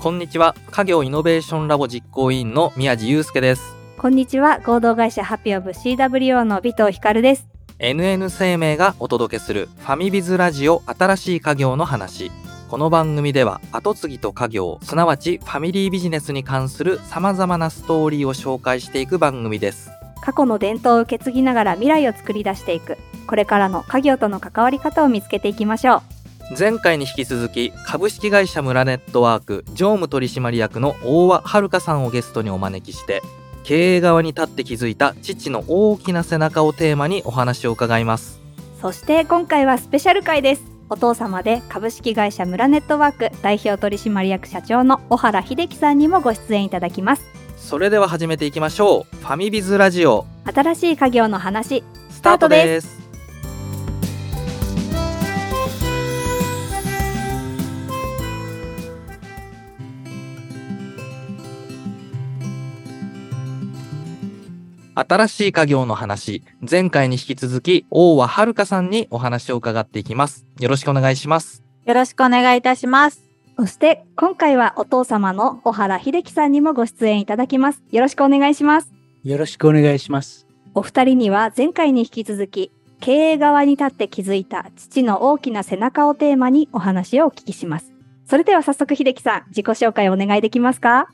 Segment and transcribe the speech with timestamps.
[0.00, 0.54] こんにちは。
[0.70, 3.76] 家業イノベーションラボ実行委員の宮地祐介です。
[3.98, 4.58] こんにちは。
[4.60, 7.46] 合同会社ハピオブ CWO の尾藤光です。
[7.78, 12.32] NN 生命がお届けするファミビズラジオ新しい家業の話。
[12.70, 19.90] この番組では後継ぎと家業すなわちファミリービジネスに関する様々なストーリーを紹介していく番組です。
[20.22, 22.96] 過去の伝統を受け継ぎながら未来を作り出していく。
[23.26, 26.19] これからの家業との関わり方を見つけていきましょう
[26.58, 33.22] 前回に引き続き株式会社村ネットワーク常務取締役の大和遥さんをゲストにお招きして
[33.62, 38.40] 経営側に立って気づいた父の大きな背中をテーマにお話を伺います。
[38.80, 40.62] そして今回はスペシャル回です。
[40.88, 47.22] お父様で株式会社村ネットワーク代表取締役社長の小原秀樹さんにもご出演いただきます。
[47.56, 49.16] それでは始めていきましょう。
[49.18, 50.26] ファミビズラジオ。
[50.44, 52.99] 新しい家業の話スタートです
[65.08, 70.46] 新しい家業の話、前回に引き続き、大和遥さんにお話を伺っていきます。
[70.58, 71.62] よろしくお願いします。
[71.86, 73.24] よろしくお願いいたします。
[73.56, 78.90] そして今回はお父様の小原秀樹さんにもご出演いただきますよろしくお願いします
[79.22, 80.46] よろしくお願いします。
[80.74, 87.92] お二人には前回に引き続き経営側に立って気づいた父の大きな背中をテーマにお話をお聞きします
[88.24, 91.08] それでは早速秀樹さん自己紹介お願いできますか？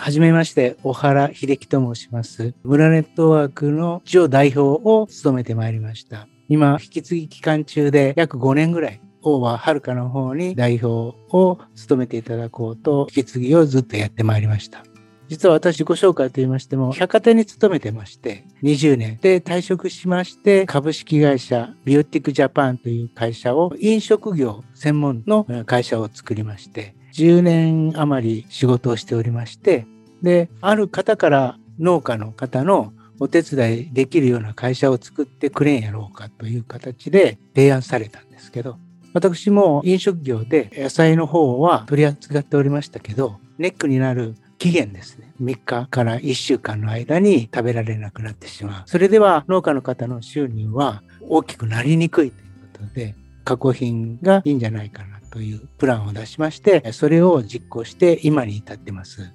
[0.00, 2.54] はじめまして、小原秀樹と申します。
[2.62, 6.28] 村ネットワークの一応代表を務めてまいりました。
[6.48, 14.84] 今、引き継ぎ期間中で約5年ぐらい、大和遥の方に代表を務めていただこうと、引き継ぎをずっとやってまいりました。
[15.26, 29.86] 実は私自己紹介と言いましても、百貨店に勤めてまして、20年で退職しまして、株式会社ビオティックジャパンという会社を、飲食業専門の会社を作りまして、10年余り仕事をしておりまして、
[30.22, 38.76] で、ある方から農家の方のお手伝いできるような会社を作ってくれんやろうかという形で提案されたんですけど、
[39.14, 45.32] 私も飲食業で野菜の方は取り扱っておりましたけど、ネックになる期限ですね。
[45.42, 48.82] 3日から1週間の間に食べられなくなってしまう。
[48.86, 59.22] それでは農家の方の収入は大きくなりにくいということで、加工品がいいんじゃないかなというプランを出しまして、それを実行して今に至ってます。
[59.22, 59.32] あ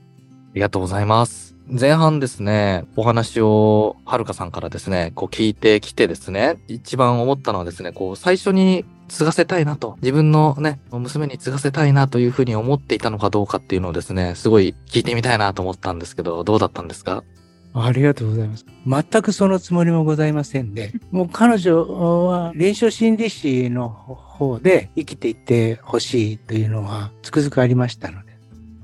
[0.53, 1.55] りがとうございます。
[1.67, 17.23] 前半ですね、お話をはるかさんからですね、こう聞いてきてですね、一番思ったのはですね、こう最初に継がせたいなと、自分のね、娘に継がせたいなというふうに思っていたのかどうかっていうのをですね、すごい聞いてみたいなと思ったんですけど、どうだったんですか？
[17.73, 18.65] ありがとうございます。
[18.85, 21.83] 全くそのつもりもございませんで、 もう彼女
[22.27, 28.33] は臨床心理士の方で生きていってほしいというのはつくづくありましたので、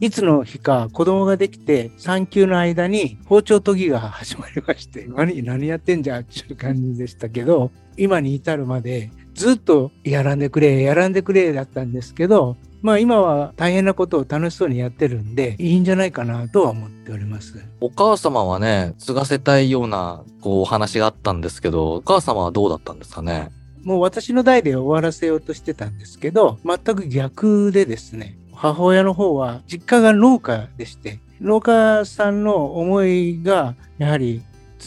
[0.02, 17.64] いつの日か子供ができて産休の間に包丁研ぎが始まりまして、 何、何やってんじゃんっていう感じでしたけど、今に至るまでずっとやらんでくれ、やらんでくれだったんですけど、まあ今は大変なことを楽しそうにやってるんで、いいんじゃないかなとは思っております。
[17.82, 23.50] お母様はね、継がせたいような、こう、お話があったんですけど、お母様はどうだったんですかね？
[23.84, 34.42] もう私の代で終わらせようとしてたんですけど、全く逆でですね、母親の方は実家が農家でして、農家さんの思いがやはり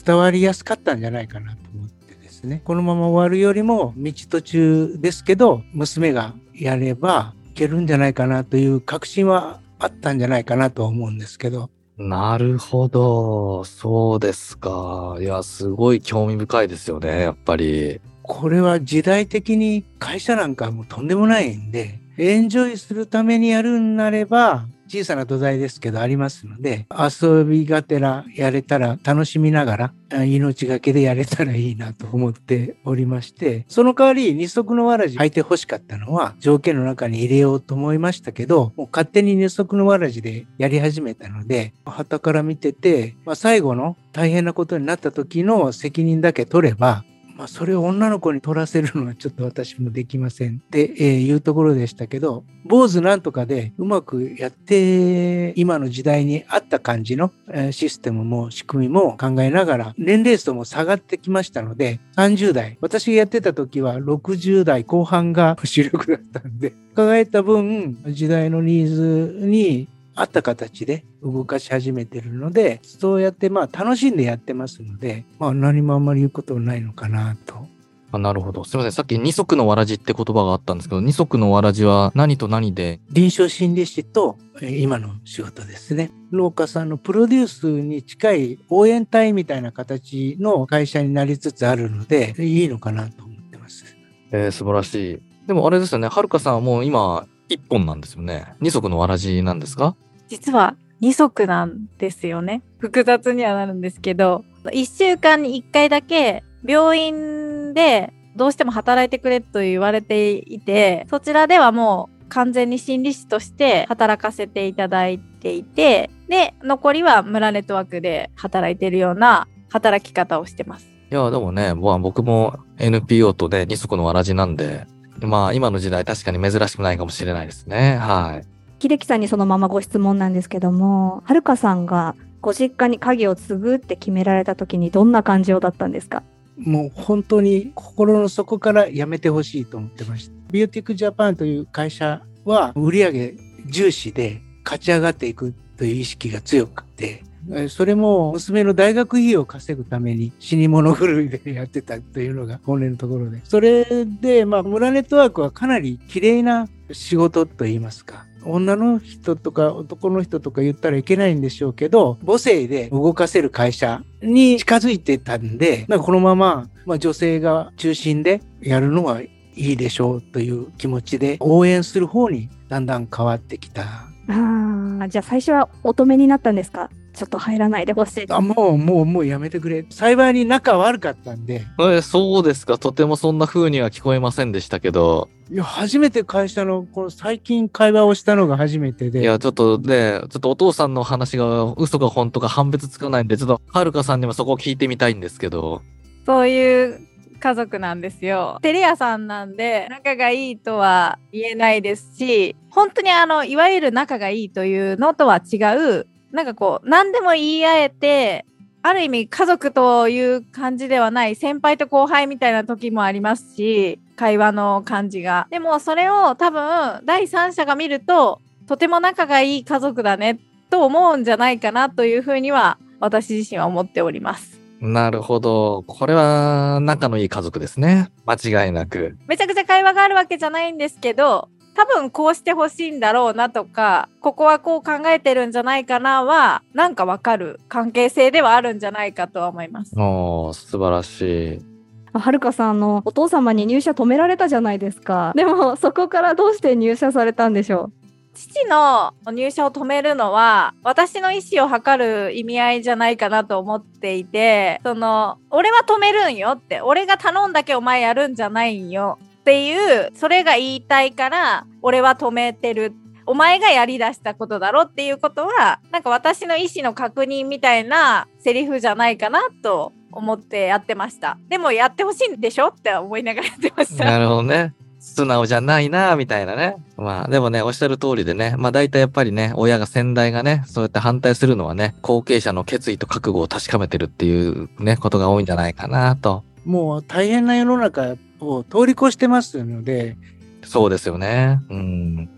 [0.04, 13.64] 伝わりやすかったんじゃないかなと思ってですね、このまま終わるよりも道途中ですけど、娘がやればいけるんじゃないかなという確信はあったんじゃないかなとは思うんですけど、なるほど。
[13.64, 15.16] そうですか。
[15.20, 18.00] いや、すごい興味深いですよね、やっぱり。
[18.22, 29.76] これは時代的に会社なんかもうとんでもないんで、エンジョイするためにやるんなれば、小さな土台ですけどありますので、遊びがてらやれたら楽しみなが
[30.10, 47.02] ら、命がけでやれたらいいなと思っておりまして、その代わり二足のわらじ履いて欲しかったのは条件の中に入れようと思いましたけど、もう勝手に二足のわらじでやり始めたので、旗から見てて、まあ、最後の大変なことになった時の責任だけ取れば、
[47.42, 50.62] まあ、それを女の子に取らせるのはちょっと私もできません。
[50.64, 57.32] って、えーいうところでしたけど、坊主なんとかでうまくやって、今の時代に合った感じの、
[57.72, 77.66] システムも仕組みも考えながら、年齢層も下がってきましたので、30代、私がやってた時は60代後半が主力だったんで、考えた分、時代のニーズに合った形で動かし始めてるので、そうやってまあ楽しんでやってますので、まあ何もあんまり言うことはないのかなと
[78.14, 78.62] あなるほど。
[78.64, 78.92] すみません。
[78.92, 83.00] さっき二足のわらじって言葉があったんですけど、二足のわらじは何と何で？
[83.10, 86.10] 臨床心理士とえー今の仕事ですね。
[86.30, 93.96] 農家さんのプロデュースに近い応援隊みたいな形の会社になりつつあるので、いいのかなと思ってます。
[94.30, 95.22] えー、素晴らしい。
[95.46, 96.08] でもあれですよね。
[96.08, 98.54] はるかさんはもう今、一本なんですよね。
[98.60, 99.94] 二足のわらじなんですか？
[100.28, 102.62] 実は二足なんですよね。
[102.78, 120.86] 複雑にはなるんですけど、1週間に1回だけ病院でどうしても働いてくれと言われていて、そちらではもう完全に心理師として働かせていただいていて、で、残りは村ネットワークで働いているような働き方をしてます。
[121.10, 124.86] いや、でもね、まあ僕も NPO とね、二足のわらじなんで、
[125.26, 127.96] まあ今の時代確かに珍しくないかもしれないですね。
[127.96, 128.46] はい。
[128.82, 136.22] 秀樹さんにそのままご質問なんですけども、はるかさんがご実家に鍵を継ぐって決められた時にどんな感情だったんですか？
[136.58, 140.34] もう本当に心の底からやめてほしいと思ってました。
[140.50, 143.34] ビューティックジャパンという会社は売上
[143.66, 147.22] 重視で勝ち上がっていくという意識が強くて、え
[147.68, 153.40] それも娘の大学費を稼ぐために死に物狂いでやってたというのが本音のところで。
[153.44, 158.24] それで、まあ、村ネットワークはかなり綺麗な仕事といいますか。
[158.44, 173.82] 女の人とか男の人とか言ったらいけないんでしょうけど、母性で動かせる会社に近づいてたんで、なんかこのまま、まあ、女性が中心でやるのはいいでしょうという気持ちで応援する方にだんだん変わってきた。
[173.82, 176.90] ああ、じゃあ最初は乙女になったんですか？
[177.14, 178.26] ちょっと入らないでほしい。
[178.28, 179.84] あもう、もう、もうやめてくれ。
[179.90, 182.78] 幸いに仲悪かったんで、えーそうですか。
[182.78, 185.28] とてもそんな風には聞こえませんでしたけど。
[185.50, 195.82] いや、初めて会社の、この最近会話をしたのが初めてで、いや、ちょっとね、ちょっとお父さんの話が嘘か本当か判別つかないんで、ちょっとはるかさんにもそこを聞いてみたいんですけど。
[196.24, 197.00] そういう
[197.42, 198.58] 家族なんですよ。
[198.62, 205.56] テレ屋さんなんで仲がいいとは言えないですし、本当にあの、いわゆる仲がいいというのとは違
[205.98, 208.44] う、なんかこう、何でも言い合えて、
[208.84, 215.46] ある意味家族という感じではない先輩と後輩みたいな時もありますし、会話の感じが。
[215.50, 224.58] でもそれを多分第三者が見ると、とても仲がいい家族だねと思うんじゃないかなというふうには私自身は思っております。
[224.80, 225.84] なるほど。
[225.86, 228.10] これは仲のいい家族ですね。
[228.26, 229.16] 間違いなく。
[229.28, 239.94] めちゃくちゃ会話があるわけじゃないんですけど、多分こうしてほしいんだろうなとか、ここはこう考えてるんじゃないかなは、なんかわかる関係性ではあるんじゃないかとは思います。
[239.98, 241.72] おー、素晴らしい。
[242.14, 245.32] あはるかさんあのお父様に入社止められたじゃないですか。
[245.34, 247.90] でもそこからどうして入社されたんでしょ
[248.34, 262.92] 父の入社を止めるのは、私の意思を図る意味合いじゃないかなと思っていて、その、俺は止めるんよって、俺が頼んだけお前やるんじゃないんよっていう、それが言いたいから、俺は止めてる。
[263.26, 271.38] お前がやり出したことだろっていうことは、なんか私の意思の確認みたいなセリフじゃないかなと思ってやってました。
[271.48, 274.04] でもやってほしいんでしょって思いながらやってました。
[274.04, 274.74] なるほどね。
[275.00, 276.76] 素直じゃないな、みたいなね。
[276.96, 286.44] まあ、でもね、おっしゃる通りでね、まあ大体やっぱりね、親が先代がね、そうやって反対するのはね、後継者の決意と覚悟を確かめてるっていうね、ことが多いんじゃないかなと。
[286.64, 288.14] もう大変な世の中
[288.48, 290.16] を通り越してますので、
[290.64, 291.60] そうですよね。
[291.70, 292.30] うん。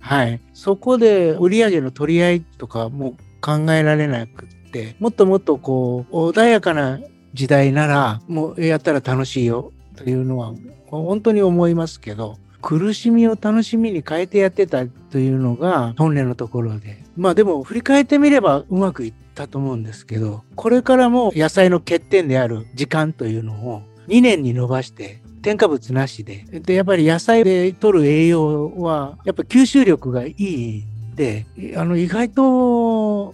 [0.00, 0.40] はい。
[0.52, 7.00] そこで売上の取り合いとかも考えられなくって、もっともっとこう、穏やかな
[7.34, 10.54] 時代なら、もうやったら楽しいよというのは、
[10.86, 17.02] 本当に思いますけど、苦しみを楽しみに変えてやってたというのが本音のところで。
[17.16, 26.44] まあでも振り返ってみればうまくいったと思うんですけど、これからも野菜の欠点である時間というのを2年に伸ばして添加物なしで。
[26.50, 31.46] で、やっぱり野菜で取る栄養は、やっぱ吸収力がいいんで、
[31.76, 32.42] あの、意外と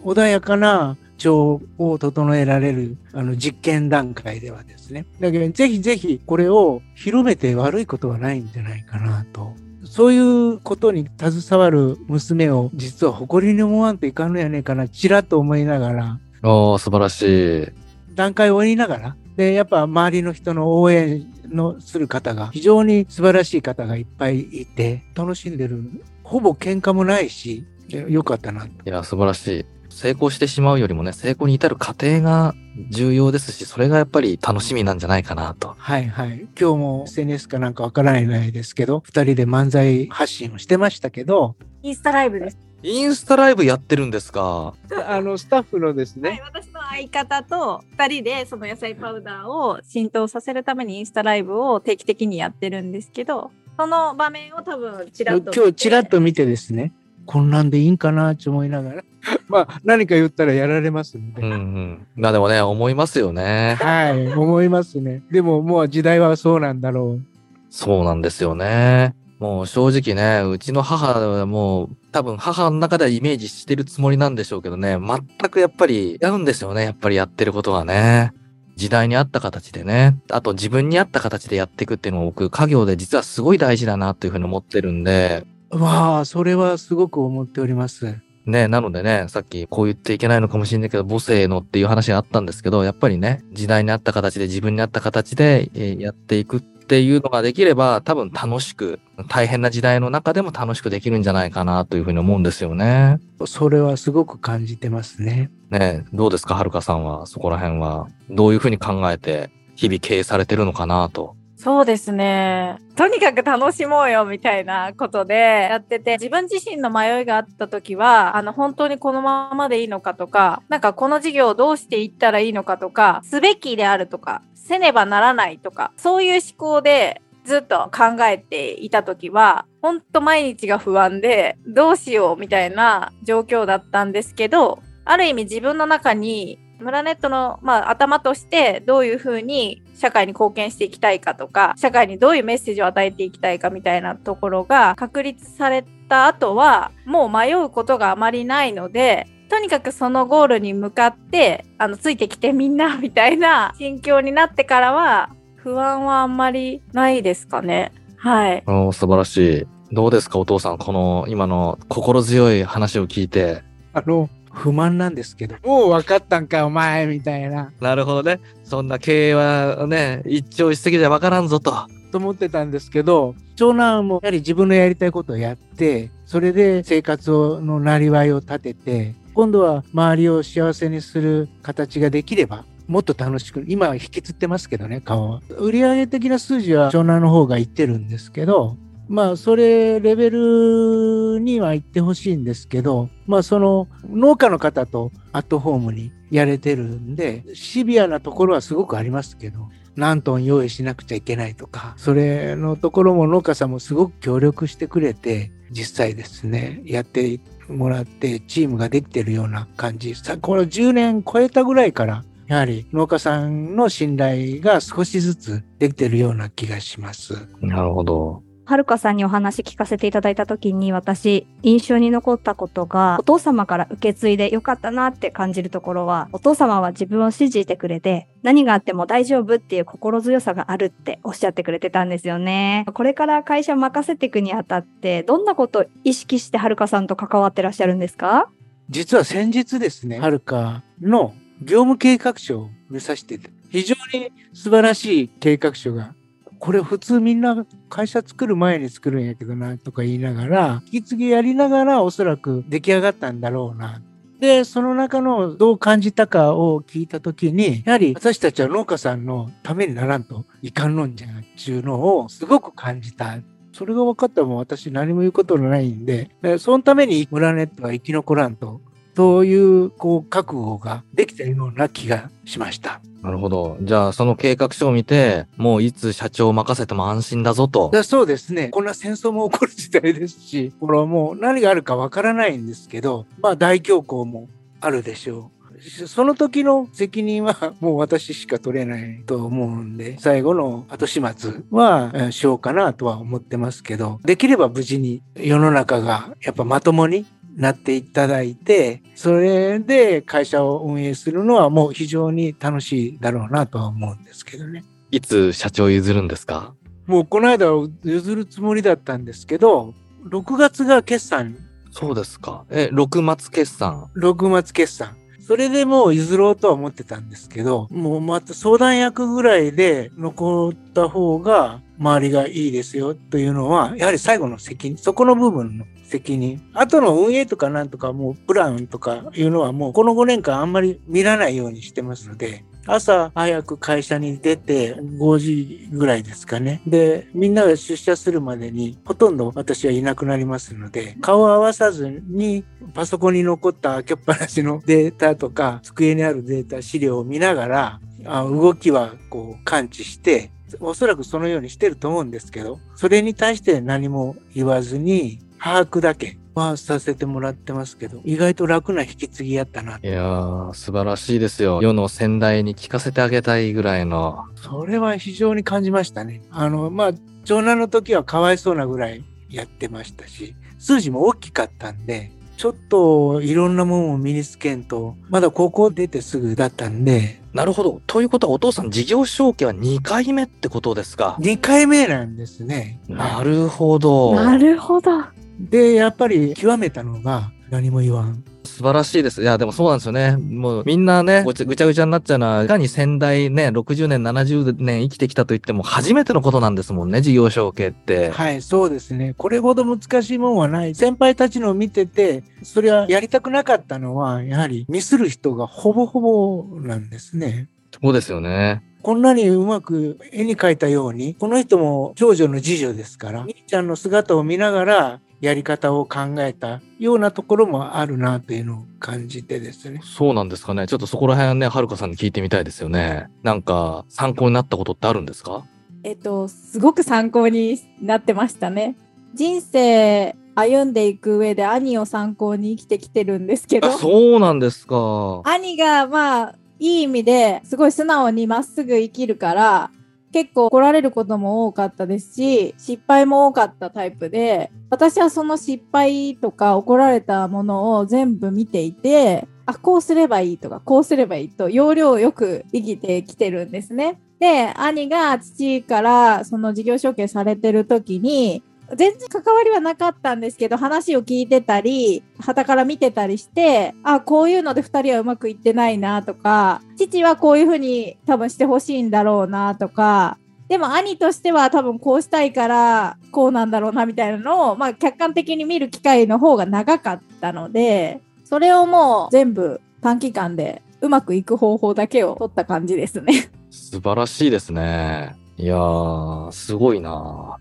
[0.04, 1.32] 穏やかな腸
[1.78, 5.06] を整えられる、あの、実験段階ではですね。
[5.20, 9.54] だけど、ぜひぜひこれを広めて悪いことはないんじゃないかなと。
[9.84, 17.66] そういうことに携わる娘を実は誇りに思わんといかんのやねんかな、ちらっと思いながら、おー、素晴らしい。
[18.14, 25.80] 段階を追いながら、で、やっぱ周りの人の応援のする方が非常に素晴らしい方がいっぱいいて、楽しんでる。
[26.24, 28.68] ほぼ喧嘩もないし、よかったなと。
[28.68, 29.64] いや、素晴らしい。
[29.90, 32.54] 成功してしまうよりもね、成功に至る過程が
[32.90, 35.76] 重要ですし、それがやっぱり楽しみなんじゃないかなと。
[35.78, 36.40] はいはい。
[36.60, 41.54] 今日も SNS かなんかわからないですけど、二人で漫才発信をしてましたけど、
[41.84, 42.58] インスタライブです。
[42.82, 44.74] インスタライブやってるんですか？
[45.08, 46.67] あの、スタッフのですはいね、、私の
[46.98, 55.60] 相方と2人でその野菜パウダーを浸透させるためにインスタライブを定期的にやってるんですけど、その場面を多分ちらっと見て。
[55.60, 56.92] 今日ちらっと見てですね、
[57.24, 59.04] こんなんでいいんかなって思いながら、
[59.48, 61.42] まあ何か言ったらやられますので。
[61.42, 62.06] うんうん。
[62.16, 63.76] まあでもね、思いますよね。
[63.78, 65.22] はい、思いますね。
[65.30, 67.22] でももう時代はそうなんだろう。
[67.70, 69.14] そうなんですよね。
[69.38, 78.32] もう正直ね、うちの母はもう多分母の中ではイメージしてるつもりなんでしょうけどね、全くやっぱり合うんですよね、やっぱりやってることがね。
[78.74, 88.18] 時代に合った形でね、あと自分に合った形でやっていくっていうのを僕、家業で実はすごい大事だなというふうに思ってるんで、わあ、それはすごく思っております。
[88.46, 103.18] ね、なのでね、さっきこう言っていけないのかもしれないけど、母性のっていう話があったんですけど、やっぱりね、時代に合った形で自分に合った形で、えーやっていくっていうのができれば、多分楽しく、大変な時代の中でも楽しくできるんじゃないかなというふうに思うんですよね。
[103.44, 105.50] それはすごく感じてますね。
[105.70, 108.08] ね、どうですか、はるかさんは、そこら辺は。
[108.30, 111.36] どういうふうに考えて、日々経営されてるのかなと。
[111.68, 112.78] そうですね。
[112.96, 115.34] とにかく楽しもうよみたいなことで
[115.70, 157.92] やってて、自分自身の迷いがあった時は、あの、本当にこのままでいいのかとか、なんかこの事業をどうしていったらいいのかとか、すべきであるとか、せねばならないとか、そういう思考でずっと考えていた時は、ほんと毎日が不安で、どうしようみたいな状況だったんですけど、ある意味自分の中に村ネットの、まあ、頭としてどういうふうに社会に貢献していきたいかとか社会にどういうメッセージを与えていきたいかみたいなところが確立された後はもう迷うことがあまりないのでとにかくそのゴールに向かってあのついてきてみんなみたいな心境になってからは不安はあんまりないですかね。
[158.16, 158.62] はい。
[158.66, 159.66] おー素晴らしい。
[159.90, 163.62] どうですか、お父さん、この今の心強い話を聞いて。
[163.94, 168.40] あの、不満なんですけど、もう分かったんか、お前、みたいな、なるほどね。
[168.64, 171.74] そんな経営はね、一朝一夕じゃわからんぞと。
[172.10, 185.40] と思ってたんですけど、長男もやはり自分のやりたいことをやって、それで生活をのなりわいを立てて、今度は周りを幸せにする形ができれば、もっと楽しく、今は引きつってますけどね、顔は。
[185.58, 188.76] 売上的な数字は長男の方がいってるんですけど、
[189.08, 210.14] まあ、それ、レベルには行ってほしいんですけど、まあ、その、農家の方とアットホームにやれてるんで、シビアなところはすごくありますけど、何トン用意しなくちゃいけないとか、それのところも農家さんもすごく協力してくれて、実際ですね、やってもらって、チームができてるような感じ。
[210.14, 217.34] さこの10年超えたぐらいから、やはり農家さんの信頼が少しずつできてるような気がします。
[217.60, 218.42] なるほど。
[218.68, 232.84] はるかさんにお話聞かせていただいた時に私印象に残ったことがお父様から受け継いでよかったなって感じるところはお父様は自分を信じてくれて何があっても大丈夫っていう心強さがあるっておっしゃってくれてたんですよね。
[232.92, 238.50] これから会社任せていくにあたってどんなことを意識してはるかさんと関わってらっしゃるんですか？
[238.90, 241.32] 実は先日ですね、はるかの
[241.62, 246.12] 業務計画書を見させて非常に素晴らしい計画書が、
[246.58, 254.02] これ普通みんな会社作る前に作るんやけどなとか言いながら、引き継ぎやりながらおそらく出来上がったんだろうな。
[254.40, 263.36] で、その中のどう感じたかを聞いたときに、やはり私たちは農家さんのためにならんといかんのんじゃんっちゅうのをすごく感じた。
[263.72, 268.80] それが分かったらもう私何も言うことのないん、でそのために村ネットは生き残らんと、
[269.18, 273.00] そういうこう覚悟ができたような気がしました。
[273.20, 273.76] なるほど。
[273.80, 277.90] じゃあ、その計画書を見て、もういつ社長を任せても安心だぞと。
[277.92, 278.68] だそうですね。
[278.68, 284.48] こんな戦争も起こる時代ですし、これはもう何があるかわからないんですけど、まあ大恐慌も
[284.80, 285.58] あるでしょう。
[286.06, 297.26] その時の責任はもう私しか取れないと思うんで、最後の後始末はえーしようかなとは思ってますけど、できれば無事に世の中がやっぱまともに
[297.58, 304.84] なっていただいて、それで会社を運営するのはもう非常に楽しいだろうなとは思うんですけどね。
[305.10, 306.72] いつ社長譲るんですか？
[307.06, 307.66] もうこの間
[308.04, 309.94] 譲るつもりだったんですけど、
[310.26, 311.56] 6月が決算、
[311.90, 312.64] そうですか。
[312.70, 314.10] え、6末決算。
[314.16, 315.16] 6月決算。
[315.48, 326.60] それでもう譲ろうとは思ってたんですけど、もうまた相談役ぐらいで残った方が周りがいいですよというのは、やはり最後の責任、そこの部分の責任。
[326.74, 336.80] あとの運営とかなんとかもうプランとかいうのはもうこの5年間あんまり見らないようにしてますので、朝早く会社に出て5時ぐらいですかね。
[336.86, 342.64] で、みんなが出社するまでにほとんど私はいなくなりますので、顔を合わさずに
[342.94, 359.98] パソコンに残った開けっぱなしのデータとか、机にあるデータ、資料を見ながら、あ動きはこう感知して、おそらくそのようにしてると思うんですけど、それに対して何も言わずに、把握だけはさせてもらってますけど、意外と楽な引き継ぎやったな。
[360.02, 361.80] いやー、素晴らしいですよ。
[361.82, 364.44] 世の先代に聞かせてあげたいぐらいの。
[364.56, 366.42] それは非常に感じましたね。
[366.50, 367.10] あの、まあ、
[367.44, 377.40] 長男の時はかわいそうなぐらいやってましたし、数字も大きかったんで、ちょっといろんなものを身につけんと、まだ高校出てすぐだったんで。
[377.52, 378.02] なるほど。
[378.06, 383.00] ということはお父さん事業承継は2回目ってことですか ?2 回目なんですね。
[383.08, 384.34] なるほど。
[384.34, 385.10] なるほど。
[385.58, 388.44] で、やっぱり極めたのが何も言わん。
[388.64, 389.42] 素晴らしいです。
[389.42, 390.36] いや、でもそうなんですよね。
[390.36, 398.30] もうみんなね、ぐちゃぐちゃになっちゃうのは、いかに先代ね、60年、70年生きてきたと言っても初めてのことなんですもんね、事業承継って。
[398.30, 399.34] はい、そうですね。
[399.36, 400.94] これほど難しいもんはない。
[400.94, 407.68] 先輩たちのを見てて、それはやりたくなかったのは、やはりミスる人がほぼほぼなんですね。
[408.00, 408.82] そうですよね。
[409.02, 420.00] こんなにうまく絵に描いたように、この人も長女の次女ですから、みーちゃんの姿を見ながら、やり方を考えたようなところもあるなというのを感じてですね。
[420.02, 420.86] そうなんですかね。
[420.86, 423.28] ちょっとそこら辺はね、はるかさんに聞いてみたいですよね。
[423.42, 425.64] なんか参考になったことってあるんですか？
[426.02, 428.96] えっと、すごく参考になってましたね。
[429.34, 433.96] 人生歩んでいく上で兄を参考に生きてきてるんですけど。
[433.96, 435.42] そうなんですか。
[435.44, 439.90] 兄がまあ、いい意味ですごい素直にまっすぐ生きるから、
[440.32, 454.20] 結構怒られることも多かったですし、失敗も多かったタイプで、私はその失敗とか怒られたものを全部見ていて、あ、こうすればいいとか、こうすればいいと、要領よく生きてきてるんですね。
[454.38, 458.62] で、兄が父からその事業承継されてる時に、
[458.96, 483.50] 全然関わりはなかったんですけど、話を聞いてたり、旗から見てたりして、あ、こういうので2人はうまくいってないなとか、父はこういうふうに多分してほしいんだろうなとか、でも兄としては多分こうしたいからこうなんだろうなみたいなのを、まあ、客観的に見る機会の方が長かったので、それをもう全部短期間でうまくいく方法だけを取った感じですね。
[483.70, 485.36] 素晴らしいですね。
[485.56, 487.58] いやー、すごいな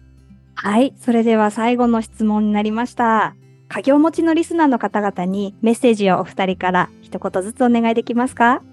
[0.59, 0.93] はい。
[0.99, 3.35] それでは最後の質問になりました。
[3.69, 8.63] 家業持ちのリスナーの方々にメッセージをお二人から一言ずつお願いできますか？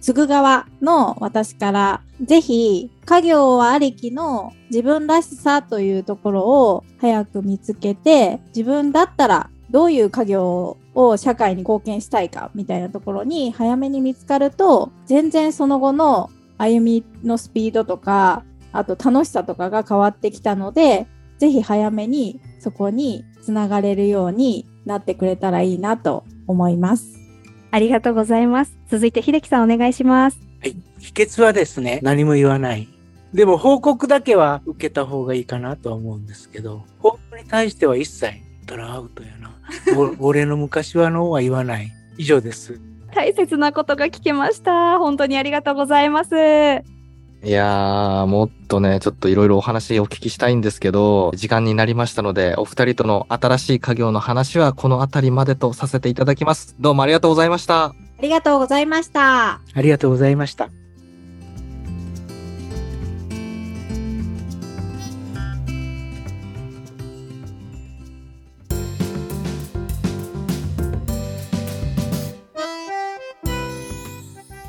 [0.00, 21.06] 継ぐ側の私から、ぜひ、家業はありきの自分らしさというところを早く見つけて、自分だったらどういう家業を社会に貢献したいかみたいなところに早めに見つかると、全然その後の歩みのスピードとか、あと楽しさとかが変わってきたので、
[21.38, 27.18] ぜひ早めにそこにつながれるようになってくれたらいいなと思います。
[27.70, 28.76] ありがとうございます。
[28.90, 30.38] 続いて秀樹さんお願いします。
[30.60, 30.76] はい。
[30.98, 32.88] 秘訣はですね、何も言わない。
[33.32, 39.50] でも報告だけは受けた方がいいかなとは思うんですけど、報告に対しては一切たらアウトやな。
[40.20, 41.92] 俺の昔はのは言わない。
[42.16, 42.80] 以上です。
[43.14, 44.98] 大切なことが聞けました。
[44.98, 46.30] 本当にありがとうございます。
[47.42, 56.76] いやー、もっとね、ちょっといろいろお話お聞きしたいんですけど、時間になりましたので、お二人との新しい家業の話はこの辺りまでとさせていただきます。
[56.78, 57.84] どうもありがとうございました。
[57.86, 59.52] ありがとうございました。
[59.52, 60.79] ありがとうございました。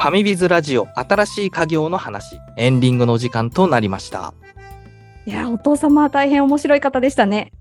[0.01, 4.33] ファミビズラジオ新しい家業の話、エンディングの時間となりました。
[5.27, 7.51] いや、お父様は大変面白い方でしたね。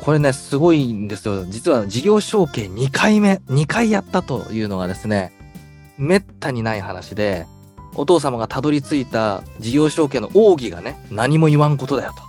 [0.00, 1.44] これね、すごいんですよ。
[1.44, 5.32] 実は事業承継2回目、2回やったというのがですね、
[5.96, 7.46] めったにない話で、
[7.94, 12.22] お父様がたどり着いた事業承継の奥義がね、何も言わんことだよと。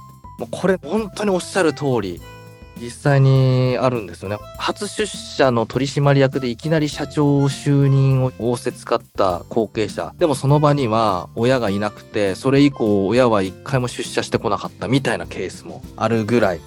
[0.44, 2.22] もうこれ本当におっしゃる通り、
[2.82, 4.38] 実際にあるんですよね。
[4.58, 10.14] 初出社の取締役でいきなり社長就任を仰せつかった後継者。
[10.18, 16.60] でもその場には親がいなくて、それ以降親は一回も出社してこなかったみたいなケースもあるぐらい。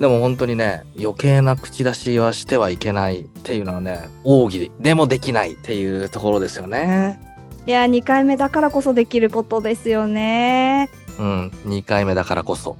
[0.00, 7.20] でも本当にね、余計な口出しはしてはいけないっていうのはね、奥義でもできないっていうところですよね。
[7.66, 10.90] いや、2回目だからこそできることですよね。
[11.18, 12.76] うん、2回目だからこそ。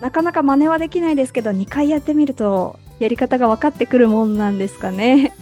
[0.00, 5.32] なかなか真似はできないですけど2回やってみるとやり方が分かってくるもんなんですかね。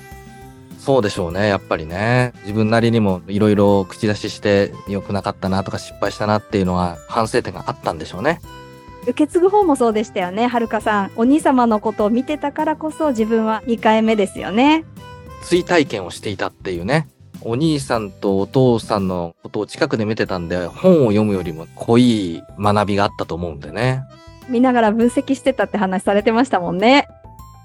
[0.78, 2.34] そうでしょうね、やっぱりね。
[2.42, 8.40] 自分なりにもいろいろ口出しして良くなかったなとか失敗したなっていうのは反省点があったんでしょうね。
[9.04, 11.10] 受け継ぐ方もそうでしたよね、はるかさん。
[11.16, 14.84] お兄様のことを見てたからこそ自分は2回目ですよね。
[15.42, 17.08] 追体験をしていたっていうね。
[17.40, 24.02] お兄さんとお父さんのことを近くで見てたんで、本を読むよりも濃い学びがあったと思うんでね。
[24.48, 27.08] 見ながら分析してたって話されてましたもんね。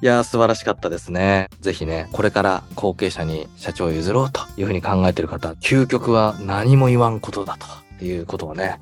[0.02, 1.50] いやー素晴らしかったですね。
[1.60, 7.58] ぜひね、これから後継者に社長を譲ろうというふうに考えている方、究極は何も言わんことだ
[7.98, 8.80] ということをね、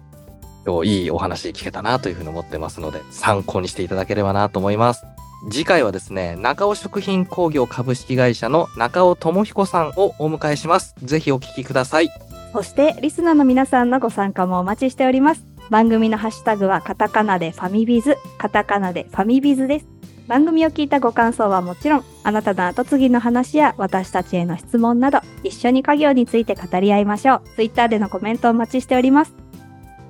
[0.66, 5.06] 今日いいお話聞けたなというふうに思ってますので、参考にしていただければなと思います。
[5.50, 10.94] 次回はですね、中尾食品工業株式会社の中尾智彦さんをお迎えします。
[11.04, 12.10] ぜひお聞きください。
[12.54, 15.57] そして、リスナーの皆さんのご参加もお待ちしております。
[15.70, 19.88] 番組のハッシュタグはカタカナでファミビズ、カタカナでファミビズです。
[20.28, 27.42] 番組を聞いたご感想はもちろん、あなたの後継ぎの話や私たちへの質問など、一緒に家業について語り合いましょう。
[27.56, 29.36] ツイッターでのコメントをお待ちしております。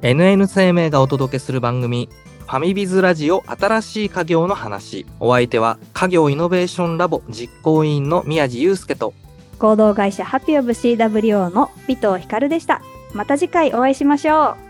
[0.02, 5.06] NN 生命がお届けする番組、ファミビズラジオ新しい家業の話。
[5.20, 9.14] お相手は家業イノベーションラボ実行委員の宮地祐介と、
[9.60, 12.82] 合同会社ハピオブ CWO の尾藤光でした。
[13.14, 14.67] また次回お会いしましょう。